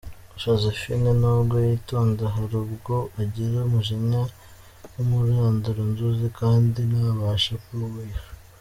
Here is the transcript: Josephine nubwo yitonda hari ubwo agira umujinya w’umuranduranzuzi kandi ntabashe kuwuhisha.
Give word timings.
Josephine 0.41 1.09
nubwo 1.21 1.55
yitonda 1.67 2.23
hari 2.35 2.55
ubwo 2.63 2.95
agira 3.21 3.57
umujinya 3.67 4.21
w’umuranduranzuzi 4.93 6.27
kandi 6.39 6.79
ntabashe 6.91 7.53
kuwuhisha. 7.63 8.29